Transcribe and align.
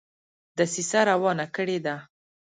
دسیسه 0.57 0.99
روانه 1.09 1.45
کړي 1.55 1.77
ده. 1.85 1.95